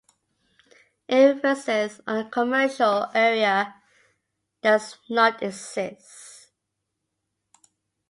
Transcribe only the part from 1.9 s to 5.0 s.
on a commercial area does